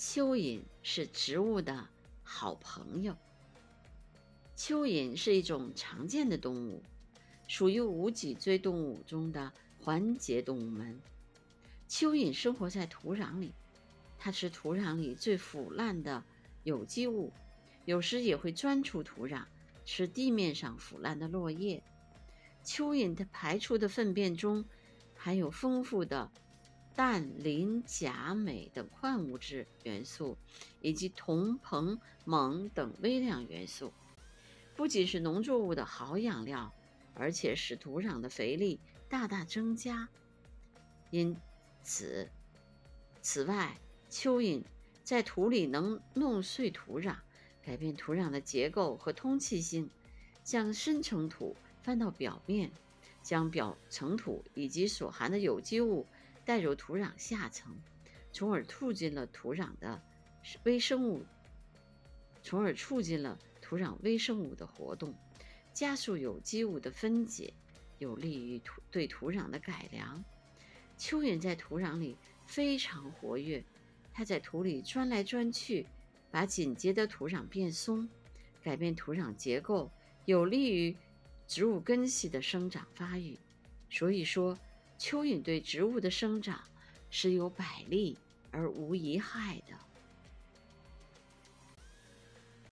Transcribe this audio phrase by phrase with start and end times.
[0.00, 1.86] 蚯蚓是植物的
[2.22, 3.14] 好朋友。
[4.56, 6.82] 蚯蚓是一种常见的动物，
[7.46, 10.98] 属于无脊椎动物中的环节动物门。
[11.86, 13.52] 蚯蚓生活在土壤里，
[14.18, 16.24] 它吃土壤里最腐烂的
[16.62, 17.30] 有机物，
[17.84, 19.44] 有时也会钻出土壤
[19.84, 21.82] 吃地面上腐烂的落叶。
[22.64, 24.64] 蚯蚓它排出的粪便中
[25.14, 26.32] 含有丰富的
[26.94, 30.36] 氮、磷、钾、镁等矿物质元素，
[30.80, 33.92] 以及铜、硼、锰等微量元素，
[34.76, 36.74] 不仅是农作物的好养料，
[37.14, 40.08] 而且使土壤的肥力大大增加。
[41.10, 41.36] 因
[41.82, 42.28] 此，
[43.22, 43.78] 此外，
[44.10, 44.62] 蚯蚓
[45.02, 47.16] 在土里能弄碎土壤，
[47.62, 49.88] 改变土壤的结构和通气性，
[50.44, 52.70] 将深层土翻到表面，
[53.22, 56.06] 将表层土以及所含的有机物。
[56.44, 57.76] 带入土壤下层，
[58.32, 60.02] 从而促进了土壤的
[60.64, 61.24] 微生物，
[62.42, 65.14] 从而促进了土壤微生物的活动，
[65.72, 67.52] 加速有机物的分解，
[67.98, 70.24] 有利于土对土壤的改良。
[70.98, 73.62] 蚯蚓在土壤里非常活跃，
[74.12, 75.86] 它在土里钻来钻去，
[76.30, 78.08] 把紧结的土壤变松，
[78.62, 79.90] 改变土壤结构，
[80.24, 80.96] 有利于
[81.46, 83.38] 植物根系的生长发育。
[83.88, 84.58] 所以说。
[85.00, 86.60] 蚯蚓对植物的生长
[87.08, 88.18] 是有百利
[88.50, 89.89] 而无一害的。